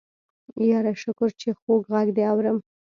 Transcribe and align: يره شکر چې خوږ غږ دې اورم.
يره 0.69 0.93
شکر 1.03 1.29
چې 1.41 1.49
خوږ 1.59 1.81
غږ 1.91 2.07
دې 2.15 2.23
اورم. 2.31 2.57